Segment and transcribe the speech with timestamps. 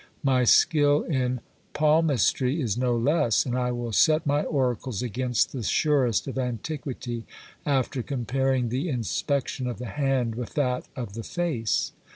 [0.23, 1.41] My skill in
[1.73, 7.23] palmistry is no less, and I will set my oracles against the surest of antiquity,
[7.67, 11.91] after comparing the inspection of the hand with that of the face.